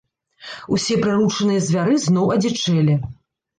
Усе 0.77 0.95
прыручаныя 1.03 1.61
звяры 1.67 2.01
зноў 2.09 2.35
адзічэлі. 2.39 2.99